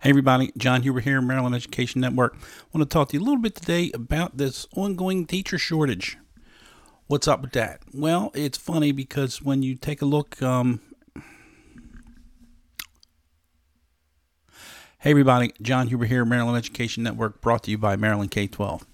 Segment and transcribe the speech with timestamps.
[0.00, 2.36] Hey everybody, John Huber here, Maryland Education Network.
[2.36, 6.16] I want to talk to you a little bit today about this ongoing teacher shortage.
[7.08, 7.80] What's up with that?
[7.92, 10.80] Well, it's funny because when you take a look, um,
[15.00, 18.86] hey everybody, John Huber here, Maryland Education Network, brought to you by Maryland K 12.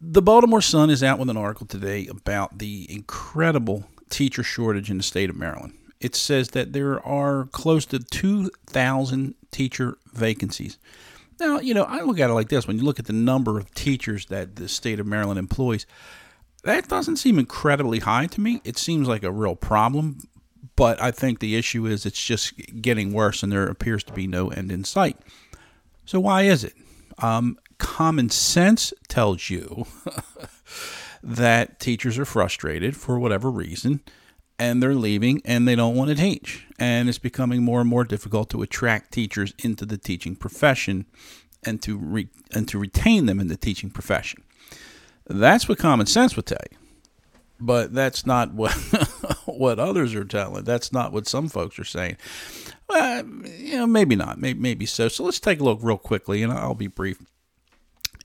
[0.00, 4.96] The Baltimore Sun is out with an article today about the incredible teacher shortage in
[4.96, 10.78] the state of Maryland it says that there are close to 2,000 teacher vacancies.
[11.38, 13.58] Now, you know, I look at it like this when you look at the number
[13.58, 15.86] of teachers that the state of Maryland employs,
[16.64, 18.60] that doesn't seem incredibly high to me.
[18.64, 20.18] It seems like a real problem,
[20.76, 24.26] but I think the issue is it's just getting worse and there appears to be
[24.26, 25.16] no end in sight.
[26.04, 26.74] So, why is it?
[27.18, 29.86] Um, common sense tells you
[31.22, 34.00] that teachers are frustrated for whatever reason
[34.62, 36.64] and they're leaving and they don't want to teach.
[36.78, 41.06] And it's becoming more and more difficult to attract teachers into the teaching profession
[41.64, 44.44] and to re- and to retain them in the teaching profession.
[45.26, 46.78] That's what common sense would tell you.
[47.58, 48.72] But that's not what
[49.46, 50.62] what others are telling.
[50.62, 52.18] That's not what some folks are saying.
[52.88, 53.26] Well,
[53.58, 54.40] you know, maybe not.
[54.40, 55.08] Maybe, maybe so.
[55.08, 57.18] So let's take a look real quickly, and I'll be brief.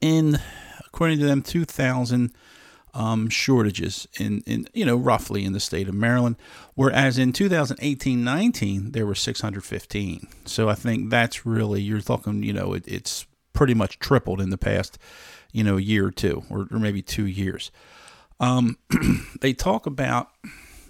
[0.00, 0.38] In
[0.86, 2.32] according to them, 2000
[2.94, 6.36] um, shortages in, in, you know, roughly in the state of Maryland,
[6.74, 10.28] whereas in 2018-19 there were 615.
[10.44, 14.50] So I think that's really you're talking, you know, it, it's pretty much tripled in
[14.50, 14.98] the past,
[15.52, 17.70] you know, year or two, or, or maybe two years.
[18.40, 18.76] Um,
[19.40, 20.28] they talk about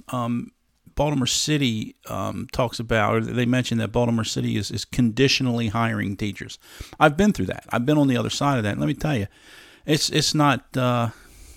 [0.08, 0.53] um,
[0.95, 6.17] Baltimore City um, talks about, or they mention that Baltimore City is, is conditionally hiring
[6.17, 6.58] teachers.
[6.98, 7.64] I've been through that.
[7.70, 8.73] I've been on the other side of that.
[8.73, 9.27] And let me tell you,
[9.86, 11.11] it's it's not uh,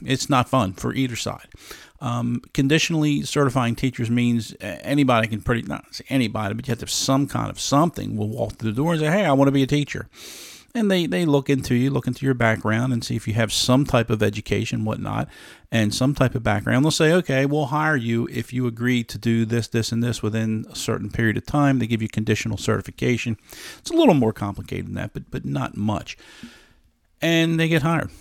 [0.04, 1.48] it's not fun for either side.
[2.02, 6.92] Um, conditionally certifying teachers means anybody can pretty not anybody, but you have to have
[6.92, 9.54] some kind of something will walk through the door and say, "Hey, I want to
[9.54, 10.08] be a teacher."
[10.76, 13.54] And they, they look into you, look into your background, and see if you have
[13.54, 15.30] some type of education, whatnot,
[15.72, 16.84] and some type of background.
[16.84, 20.22] They'll say, okay, we'll hire you if you agree to do this, this, and this
[20.22, 21.80] within a certain period of time.
[21.80, 23.38] They give you conditional certification.
[23.78, 26.18] It's a little more complicated than that, but but not much.
[27.22, 28.12] And they get hired.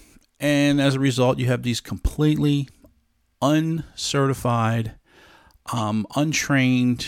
[0.44, 2.68] And as a result, you have these completely
[3.40, 4.92] uncertified,
[5.72, 7.06] um, untrained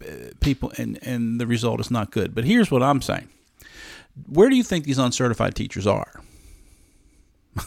[0.00, 2.36] uh, people, and, and the result is not good.
[2.36, 3.28] But here's what I'm saying
[4.28, 6.22] Where do you think these uncertified teachers are?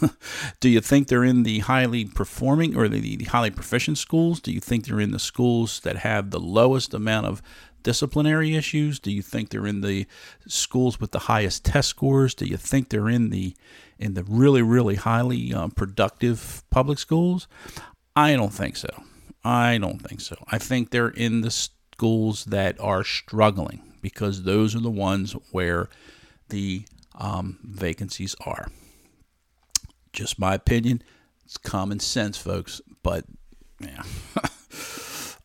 [0.60, 4.40] do you think they're in the highly performing or the, the, highly proficient schools?
[4.40, 7.42] Do you think they're in the schools that have the lowest amount of
[7.82, 8.98] disciplinary issues?
[8.98, 10.06] Do you think they're in the
[10.46, 12.34] schools with the highest test scores?
[12.34, 13.54] Do you think they're in the
[13.98, 17.46] in the really really highly uh, productive public schools?
[18.16, 18.90] I don't think so.
[19.44, 20.36] I don't think so.
[20.48, 25.88] I think they're in the schools that are struggling because those are the ones where
[26.48, 28.68] the um, vacancies are.
[30.12, 31.02] Just my opinion.
[31.44, 32.80] It's common sense, folks.
[33.02, 33.24] But
[33.80, 34.02] yeah.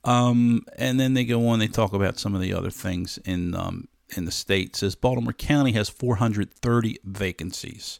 [0.06, 1.60] Um, and then they go on.
[1.60, 4.68] They talk about some of the other things in um, in the state.
[4.70, 8.00] It says Baltimore County has 430 vacancies.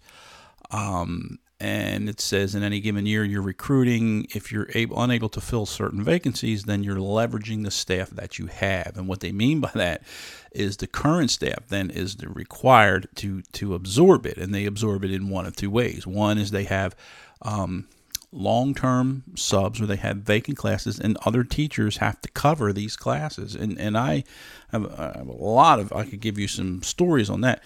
[0.72, 4.28] Um, and it says in any given year you're recruiting.
[4.36, 8.48] If you're able, unable to fill certain vacancies, then you're leveraging the staff that you
[8.48, 8.94] have.
[8.96, 10.04] And what they mean by that
[10.52, 15.12] is the current staff then is required to to absorb it, and they absorb it
[15.12, 16.06] in one of two ways.
[16.06, 16.96] One is they have
[17.42, 17.88] um,
[18.32, 22.96] long term subs where they have vacant classes and other teachers have to cover these
[22.96, 23.56] classes.
[23.56, 24.24] And, and I
[24.70, 27.64] have, I have a lot of, I could give you some stories on that.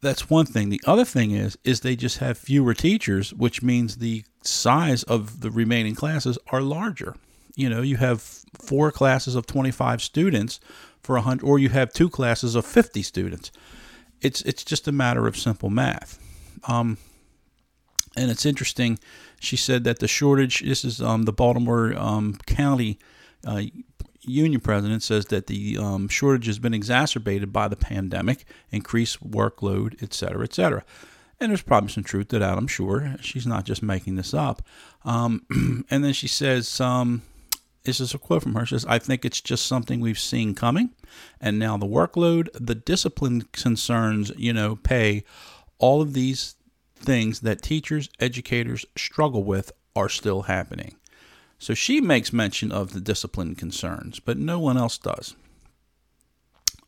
[0.00, 0.68] That's one thing.
[0.68, 5.40] The other thing is, is they just have fewer teachers, which means the size of
[5.40, 7.14] the remaining classes are larger.
[7.54, 10.58] You know, you have four classes of 25 students
[11.02, 13.52] for a hundred, or you have two classes of 50 students.
[14.20, 16.18] It's, it's just a matter of simple math.
[16.66, 16.98] Um,
[18.16, 18.98] and it's interesting.
[19.40, 20.60] She said that the shortage.
[20.60, 22.98] This is um, the Baltimore um, County
[23.46, 23.62] uh,
[24.22, 30.00] union president says that the um, shortage has been exacerbated by the pandemic, increased workload,
[30.02, 30.84] et cetera, et cetera.
[31.40, 33.16] And there's probably some truth to that, I'm sure.
[33.20, 34.62] She's not just making this up.
[35.04, 35.44] Um,
[35.90, 37.22] and then she says, um,
[37.82, 38.64] this is a quote from her.
[38.64, 40.90] She says, I think it's just something we've seen coming.
[41.40, 45.24] And now the workload, the discipline concerns, you know, pay,
[45.78, 46.54] all of these
[47.02, 50.96] things that teachers, educators struggle with are still happening.
[51.58, 55.36] So she makes mention of the discipline concerns, but no one else does.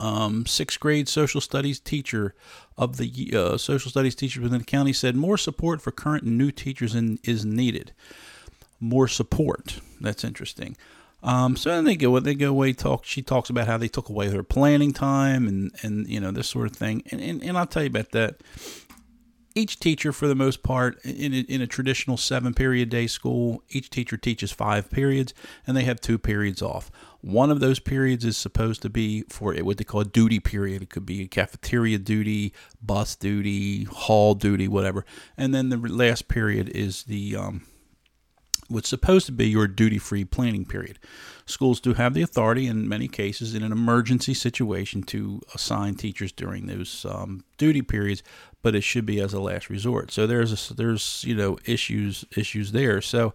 [0.00, 2.34] Um, sixth grade social studies teacher
[2.76, 6.37] of the uh, social studies teachers within the county said more support for current and
[6.37, 7.93] new teachers in, is needed.
[8.81, 9.78] More support.
[10.00, 10.76] That's interesting.
[11.22, 13.05] Um, so then they go they go away talk.
[13.05, 16.49] She talks about how they took away her planning time and and you know this
[16.49, 17.02] sort of thing.
[17.11, 18.37] And and, and I'll tell you about that.
[19.56, 23.62] Each teacher, for the most part, in a, in a traditional seven period day school,
[23.70, 25.32] each teacher teaches five periods,
[25.64, 26.90] and they have two periods off.
[27.20, 30.82] One of those periods is supposed to be for what they call a duty period.
[30.82, 32.52] It could be a cafeteria duty,
[32.82, 35.06] bus duty, hall duty, whatever.
[35.36, 37.62] And then the last period is the um,
[38.69, 40.99] what's supposed to be your duty free planning period.
[41.46, 46.32] Schools do have the authority in many cases in an emergency situation to assign teachers
[46.32, 48.22] during those um, duty periods,
[48.62, 50.11] but it should be as a last resort.
[50.11, 53.02] So there's a, there's you know issues issues there.
[53.02, 53.34] So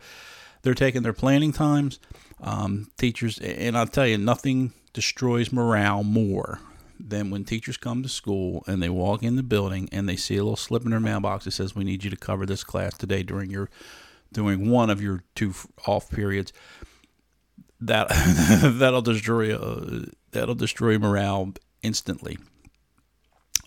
[0.62, 2.00] they're taking their planning times.
[2.42, 6.60] Um, teachers, and I'll tell you, nothing destroys morale more
[7.00, 10.36] than when teachers come to school and they walk in the building and they see
[10.36, 12.98] a little slip in their mailbox that says, "We need you to cover this class
[12.98, 13.70] today during your
[14.32, 15.54] doing one of your two
[15.86, 16.54] off periods,
[17.80, 18.10] that
[18.80, 22.38] that'll destroy uh, that'll destroy morale instantly.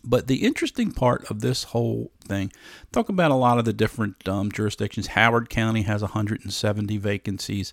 [0.05, 2.53] But the interesting part of this whole thing,
[2.91, 5.09] talk about a lot of the different um, jurisdictions.
[5.09, 7.73] Howard County has 170 vacancies.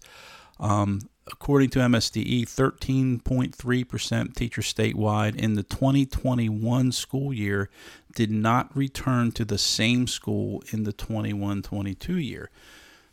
[0.60, 7.70] Um, according to MSDE, 13.3% teachers statewide in the 2021 school year
[8.16, 12.50] did not return to the same school in the 21 22 year.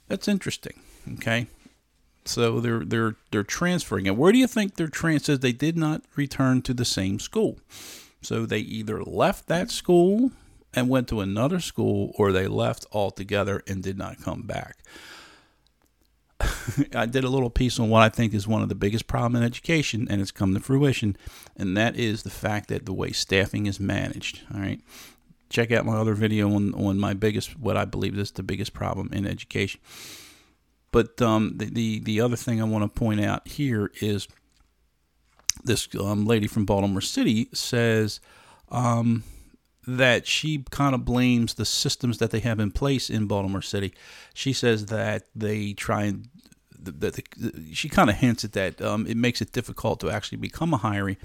[0.09, 0.81] That's interesting.
[1.15, 1.47] Okay.
[2.25, 4.09] So they're they're they're transferring.
[4.09, 5.39] And where do you think their transfers?
[5.39, 7.59] They did not return to the same school.
[8.21, 10.33] So they either left that school
[10.75, 14.79] and went to another school or they left altogether and did not come back.
[16.95, 19.39] I did a little piece on what I think is one of the biggest problems
[19.39, 21.17] in education, and it's come to fruition,
[21.57, 24.43] and that is the fact that the way staffing is managed.
[24.53, 24.81] All right,
[25.49, 28.73] check out my other video on, on my biggest, what I believe is the biggest
[28.73, 29.81] problem in education.
[30.93, 34.29] But um, the, the, the other thing I want to point out here is
[35.65, 38.21] this um, lady from Baltimore City says
[38.71, 39.25] um,
[39.87, 43.93] that she kind of blames the systems that they have in place in Baltimore City.
[44.35, 46.29] She says that they try and
[46.87, 50.39] that the, she kind of hints at that um, it makes it difficult to actually
[50.39, 51.17] become a hiree,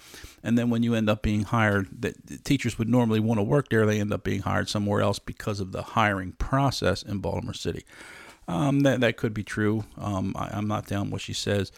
[0.44, 3.70] and then when you end up being hired, that teachers would normally want to work
[3.70, 7.54] there, they end up being hired somewhere else because of the hiring process in Baltimore
[7.54, 7.86] City.
[8.48, 9.86] Um, that that could be true.
[9.98, 11.72] Um, I, am not down what she says.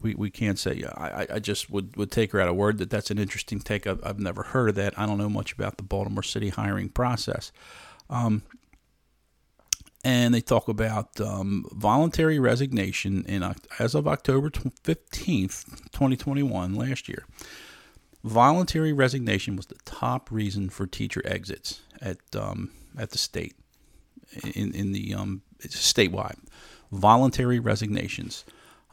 [0.00, 0.84] We, we can't say.
[0.84, 3.86] I, I just would, would take her at a word that that's an interesting take.
[3.86, 4.96] I've, I've never heard of that.
[4.96, 7.50] I don't know much about the Baltimore City hiring process.
[8.08, 8.42] Um,
[10.04, 14.50] and they talk about um, voluntary resignation in as of October
[14.82, 17.24] fifteenth, twenty twenty one, last year.
[18.24, 23.54] Voluntary resignation was the top reason for teacher exits at um, at the state
[24.54, 26.38] in in the um, statewide.
[26.90, 28.44] Voluntary resignations.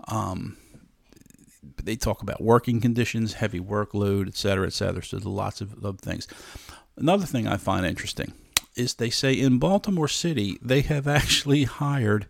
[0.08, 0.58] Um,
[1.84, 5.04] they talk about working conditions, heavy workload, et cetera, et cetera.
[5.04, 6.28] So there's lots of, of things.
[6.98, 8.34] Another thing I find interesting
[8.76, 12.28] is they say in Baltimore City they have actually hired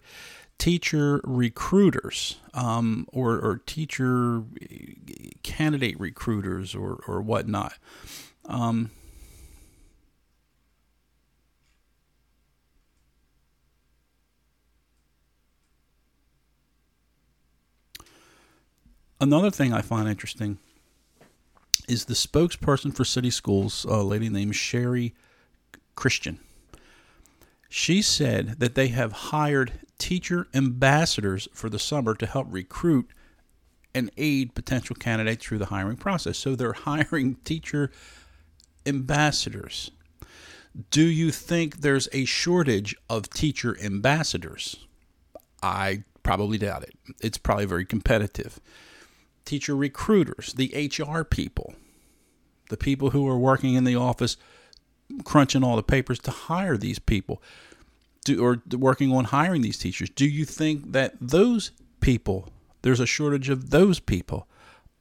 [0.57, 4.43] teacher recruiters um, or, or teacher
[5.43, 7.73] candidate recruiters or, or whatnot.
[8.45, 8.91] Um,
[19.19, 20.57] another thing I find interesting
[21.87, 25.13] is the spokesperson for city schools, a lady named Sherry
[25.95, 26.39] Christian.
[27.69, 33.09] She said that they have hired teacher ambassadors for the summer to help recruit
[33.93, 36.37] and aid potential candidates through the hiring process.
[36.37, 37.91] So they're hiring teacher
[38.85, 39.91] ambassadors.
[40.91, 44.75] Do you think there's a shortage of teacher ambassadors?
[45.63, 46.93] I probably doubt it.
[47.21, 48.59] It's probably very competitive.
[49.45, 51.75] Teacher recruiters, the HR people,
[52.69, 54.35] the people who are working in the office
[55.23, 57.41] crunching all the papers to hire these people
[58.25, 60.09] do, or working on hiring these teachers.
[60.09, 61.71] Do you think that those
[62.01, 62.49] people,
[62.81, 64.47] there's a shortage of those people?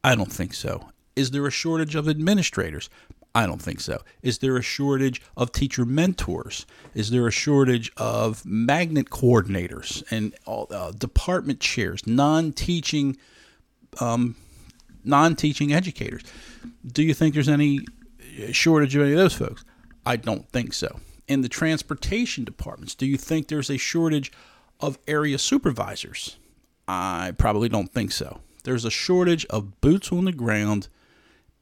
[0.04, 0.90] I don't think so.
[1.16, 2.88] Is there a shortage of administrators?
[3.34, 4.02] I don't think so.
[4.22, 6.66] Is there a shortage of teacher mentors?
[6.94, 13.16] Is there a shortage of magnet coordinators and all, uh, department chairs, non-teaching,
[13.98, 14.36] um,
[15.02, 16.22] non-teaching educators?
[16.86, 17.80] Do you think there's any
[18.52, 19.64] shortage of any of those folks?
[20.06, 21.00] I don't think so.
[21.26, 24.30] In the transportation departments, do you think there's a shortage
[24.80, 26.36] of area supervisors?
[26.86, 28.40] I probably don't think so.
[28.64, 30.88] There's a shortage of boots on the ground,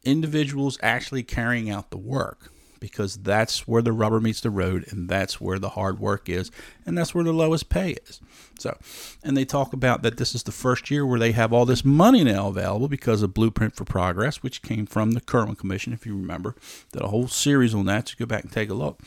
[0.04, 2.51] individuals actually carrying out the work.
[2.82, 6.50] Because that's where the rubber meets the road and that's where the hard work is
[6.84, 8.20] and that's where the lowest pay is.
[8.58, 8.76] So,
[9.22, 11.84] and they talk about that this is the first year where they have all this
[11.84, 16.04] money now available because of Blueprint for Progress, which came from the Kirwan Commission, if
[16.04, 16.56] you remember.
[16.90, 18.98] Did a whole series on that, so go back and take a look.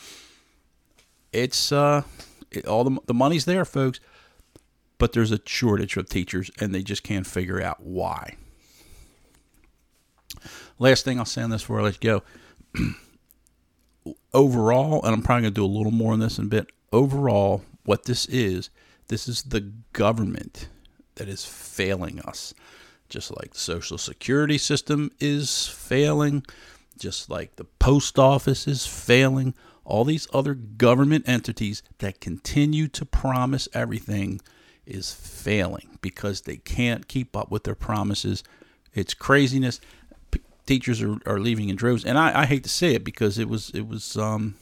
[1.34, 2.04] It's uh,
[2.52, 4.00] it, all the the money's there, folks,
[4.98, 8.38] but there's a shortage of teachers, and they just can't figure out why.
[10.80, 12.22] Last thing I'll say on this before I let you
[12.74, 12.94] go.
[14.36, 16.72] overall, and I'm probably going to do a little more on this in a bit.
[16.92, 18.70] Overall, what this is,
[19.08, 20.68] this is the government
[21.16, 22.54] that is failing us.
[23.10, 26.44] Just like the Social Security system is failing,
[27.00, 29.54] just like the post office is failing,
[29.86, 34.42] all these other government entities that continue to promise everything
[34.86, 38.44] is failing because they can't keep up with their promises.
[38.94, 39.80] It's craziness
[40.66, 43.48] teachers are, are leaving in droves, and I, I hate to say it because it
[43.48, 44.56] was it was um,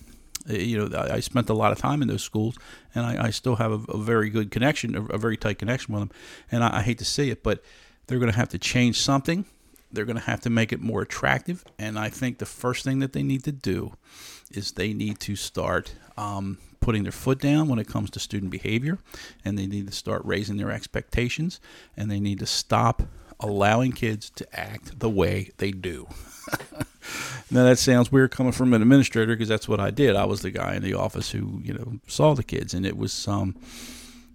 [0.49, 2.57] eh, you know I spent a lot of time in those schools,
[2.93, 5.93] and I, I still have a, a, very good connection, a, a, very tight connection
[5.93, 6.11] with them,
[6.51, 7.63] and I, I hate to say it, but
[8.07, 9.45] they're going to have to change something.
[9.91, 12.99] They're going to have to make it more attractive, and I think the first thing
[12.99, 13.93] that they need to do
[14.51, 18.51] is they need to start um, putting their foot down when it comes to student
[18.51, 18.97] behavior,
[19.45, 21.59] and they need to start raising their expectations,
[21.95, 23.03] and they need to stop
[23.43, 26.07] allowing kids to act the way they do.
[27.51, 30.15] now that sounds weird coming from an administrator because that's what I did.
[30.15, 32.97] I was the guy in the office who you know saw the kids, and it
[32.97, 33.55] was um,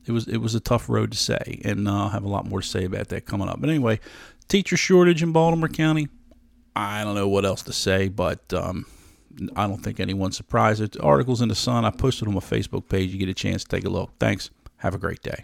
[0.07, 2.47] it was it was a tough road to say, and uh, I'll have a lot
[2.47, 3.61] more to say about that coming up.
[3.61, 3.99] But anyway,
[4.47, 6.09] teacher shortage in Baltimore County.
[6.77, 8.87] I don't know what else to say, but um,
[9.57, 10.81] I don't think anyone's surprised.
[10.81, 11.85] The articles in the Sun.
[11.85, 13.11] I posted on my Facebook page.
[13.11, 14.11] You get a chance to take a look.
[14.21, 14.50] Thanks.
[14.77, 15.43] Have a great day.